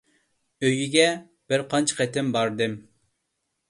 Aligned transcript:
ئۆيىگە 0.69 1.05
بىر 1.53 1.67
قانچە 1.77 2.01
قېتىم 2.03 2.37
باردىم. 2.39 2.79